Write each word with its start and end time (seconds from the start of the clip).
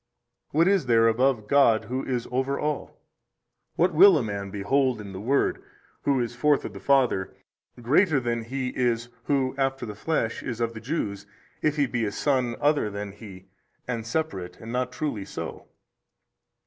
what 0.49 0.67
is 0.67 0.87
there 0.87 1.07
above 1.07 1.47
God 1.47 1.85
Who 1.85 2.03
is 2.03 2.27
over 2.31 2.59
all? 2.59 2.97
what 3.75 3.93
will 3.93 4.17
a 4.17 4.23
man 4.23 4.49
behold 4.49 4.99
in 4.99 5.13
the 5.13 5.19
Word 5.19 5.61
Who 6.05 6.19
is 6.19 6.33
forth 6.35 6.65
of 6.65 6.73
the 6.73 6.79
Father 6.79 7.35
greater 7.79 8.19
than 8.19 8.45
he 8.45 8.69
is 8.69 9.09
who 9.25 9.53
after 9.59 9.85
the 9.85 9.93
flesh 9.93 10.41
is 10.41 10.59
of 10.59 10.73
the 10.73 10.81
Jews 10.81 11.27
if 11.61 11.75
he 11.75 11.85
be 11.85 12.03
a 12.05 12.11
son 12.11 12.55
other 12.59 12.89
than 12.89 13.11
He 13.11 13.45
and 13.87 14.03
separate 14.03 14.57
and 14.59 14.71
not 14.71 14.91
truly 14.91 15.23
so? 15.23 15.67